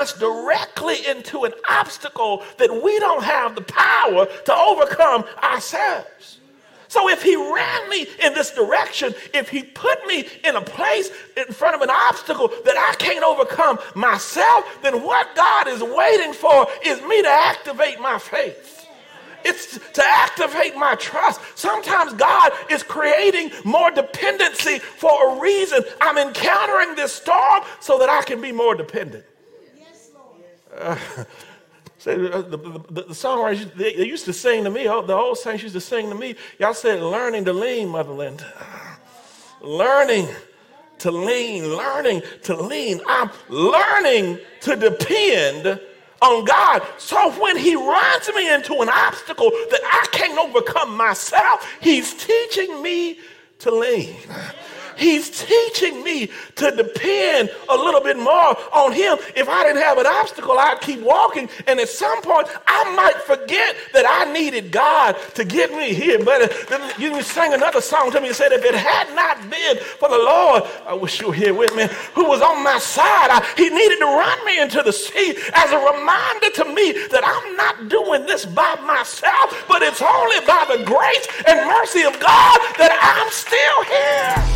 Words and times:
us 0.00 0.12
directly 0.12 1.04
into 1.08 1.42
an 1.42 1.52
obstacle 1.68 2.44
that 2.56 2.70
we 2.70 2.96
don't 3.00 3.24
have 3.24 3.56
the 3.56 3.62
power 3.62 4.26
to 4.44 4.54
overcome 4.54 5.24
ourselves. 5.42 6.38
So 6.86 7.08
if 7.08 7.20
he 7.20 7.34
ran 7.34 7.90
me 7.90 8.06
in 8.22 8.32
this 8.32 8.52
direction, 8.52 9.12
if 9.34 9.48
he 9.48 9.64
put 9.64 10.06
me 10.06 10.24
in 10.44 10.54
a 10.54 10.60
place 10.60 11.10
in 11.36 11.52
front 11.52 11.74
of 11.74 11.82
an 11.82 11.90
obstacle 11.90 12.46
that 12.64 12.76
I 12.76 12.94
can't 12.94 13.24
overcome 13.24 13.80
myself, 13.96 14.78
then 14.82 15.02
what 15.02 15.34
God 15.34 15.66
is 15.66 15.82
waiting 15.82 16.32
for 16.32 16.68
is 16.86 17.02
me 17.02 17.20
to 17.22 17.28
activate 17.28 17.98
my 18.00 18.20
faith. 18.20 18.86
It's 19.44 19.80
to 19.94 20.02
activate 20.04 20.76
my 20.76 20.94
trust. 20.94 21.40
Sometimes 21.56 22.12
God 22.12 22.52
is 22.70 22.84
creating 22.84 23.50
more 23.64 23.90
dependency 23.90 24.78
for 24.78 25.36
a 25.36 25.40
reason. 25.40 25.82
I'm 26.00 26.18
encountering 26.18 26.94
this 26.94 27.12
storm 27.12 27.64
so 27.80 27.98
that 27.98 28.08
I 28.08 28.22
can 28.22 28.40
be 28.40 28.52
more 28.52 28.76
dependent. 28.76 29.24
Uh, 32.06 32.14
the, 32.40 32.56
the, 32.56 32.92
the, 32.92 33.02
songwriters, 33.12 33.74
they, 33.74 33.92
they, 33.94 34.06
used 34.06 34.24
to 34.24 34.32
sing 34.32 34.62
to 34.64 34.70
me, 34.70 34.84
the 34.84 35.12
old 35.12 35.36
saints 35.36 35.64
used 35.64 35.74
to 35.74 35.80
sing 35.80 36.08
to 36.08 36.14
me. 36.14 36.36
Y'all 36.58 36.72
said, 36.72 37.02
learning 37.02 37.44
to 37.44 37.52
lean, 37.52 37.88
Mother 37.88 38.12
Linda. 38.12 38.46
Learning 39.60 40.28
to 40.98 41.10
lean, 41.10 41.76
learning 41.76 42.22
to 42.44 42.54
lean. 42.56 43.00
I'm 43.08 43.30
learning 43.48 44.38
to 44.60 44.76
depend 44.76 45.80
on 46.22 46.44
God. 46.44 46.82
So 46.98 47.32
when 47.40 47.56
He 47.56 47.74
runs 47.74 48.30
me 48.34 48.54
into 48.54 48.74
an 48.76 48.88
obstacle 48.88 49.50
that 49.50 49.80
I 49.84 50.06
can't 50.12 50.38
overcome 50.38 50.96
myself, 50.96 51.68
He's 51.80 52.14
teaching 52.14 52.80
me 52.80 53.18
to 53.58 53.74
lean. 53.74 54.16
He's 54.98 55.30
teaching 55.30 56.02
me 56.02 56.30
to 56.56 56.70
depend 56.70 57.50
a 57.68 57.76
little 57.76 58.00
bit 58.00 58.18
more 58.18 58.56
on 58.72 58.92
Him. 58.92 59.16
If 59.36 59.48
I 59.48 59.64
didn't 59.64 59.82
have 59.82 59.98
an 59.98 60.06
obstacle, 60.06 60.58
I'd 60.58 60.80
keep 60.80 61.00
walking. 61.00 61.48
And 61.66 61.78
at 61.78 61.88
some 61.88 62.20
point, 62.22 62.48
I 62.66 62.94
might 62.94 63.22
forget 63.22 63.76
that 63.92 64.04
I 64.06 64.30
needed 64.32 64.72
God 64.72 65.16
to 65.34 65.44
get 65.44 65.70
me 65.70 65.94
here. 65.94 66.18
But 66.22 66.52
uh, 66.72 66.92
you 66.98 67.10
can 67.10 67.22
sing 67.22 67.54
another 67.54 67.80
song 67.80 68.10
to 68.12 68.20
me 68.20 68.28
and 68.28 68.36
said, 68.36 68.52
if 68.52 68.64
it 68.64 68.74
had 68.74 69.14
not 69.14 69.48
been 69.48 69.78
for 69.98 70.08
the 70.08 70.18
Lord, 70.18 70.64
I 70.86 70.94
wish 70.94 71.20
you 71.20 71.28
were 71.28 71.34
here 71.34 71.54
with 71.54 71.74
me, 71.76 71.86
who 72.14 72.26
was 72.26 72.42
on 72.42 72.64
my 72.64 72.78
side, 72.78 73.30
I, 73.30 73.46
He 73.56 73.68
needed 73.70 73.98
to 73.98 74.06
run 74.06 74.44
me 74.44 74.60
into 74.60 74.82
the 74.82 74.92
sea 74.92 75.36
as 75.54 75.70
a 75.70 75.78
reminder 75.78 76.50
to 76.56 76.64
me 76.74 76.92
that 77.08 77.22
I'm 77.24 77.56
not 77.56 77.88
doing 77.88 78.26
this 78.26 78.44
by 78.44 78.74
myself, 78.84 79.64
but 79.68 79.82
it's 79.82 80.02
only 80.02 80.40
by 80.46 80.64
the 80.68 80.84
grace 80.84 81.28
and 81.46 81.66
mercy 81.68 82.02
of 82.02 82.18
God 82.18 82.58
that 82.78 82.92
I'm 82.98 83.30
still 83.30 83.84
here. 83.84 84.47